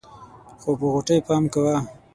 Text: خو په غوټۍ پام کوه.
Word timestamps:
خو 0.61 0.71
په 0.79 0.85
غوټۍ 0.93 1.19
پام 1.27 1.43
کوه. 1.53 1.75